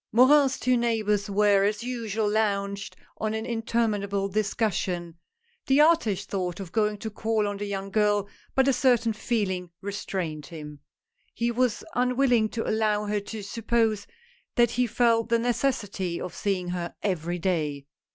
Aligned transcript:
Morin's 0.11 0.57
two 0.57 0.77
neighbors 0.77 1.29
were 1.29 1.63
as 1.63 1.83
usual 1.83 2.27
launched 2.27 2.95
on 3.19 3.35
an 3.35 3.45
interminable 3.45 4.27
discussion. 4.27 5.15
The 5.67 5.79
artist 5.79 6.27
thought 6.27 6.59
of 6.59 6.71
going 6.71 6.97
to 6.97 7.11
call 7.11 7.47
on 7.47 7.57
the 7.57 7.67
young 7.67 7.91
girl, 7.91 8.27
but 8.55 8.67
a 8.67 8.73
certain 8.73 9.13
feeling 9.13 9.69
restrained 9.79 10.47
him. 10.47 10.79
He 11.35 11.51
was 11.51 11.83
unwilling 11.93 12.49
to 12.49 12.67
allow 12.67 13.05
her 13.05 13.19
to 13.19 13.43
suppose 13.43 14.07
that 14.55 14.71
he 14.71 14.87
felt 14.87 15.29
the 15.29 15.37
necessity 15.37 16.19
of 16.19 16.33
seeing 16.33 16.69
her 16.69 16.95
every 17.03 17.37
day. 17.37 17.85